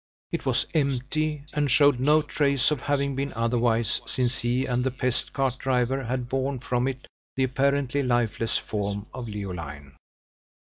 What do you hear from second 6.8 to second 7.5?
it the